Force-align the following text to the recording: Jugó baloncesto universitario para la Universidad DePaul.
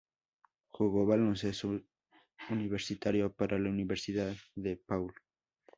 Jugó 0.71 1.05
baloncesto 1.05 1.79
universitario 2.49 3.31
para 3.35 3.59
la 3.59 3.69
Universidad 3.69 4.33
DePaul. 4.55 5.13